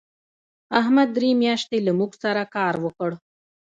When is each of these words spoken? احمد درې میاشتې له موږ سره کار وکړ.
احمد 0.79 1.07
درې 1.17 1.29
میاشتې 1.41 1.77
له 1.87 1.91
موږ 1.99 2.11
سره 2.23 2.41
کار 2.55 2.75
وکړ. 2.85 3.11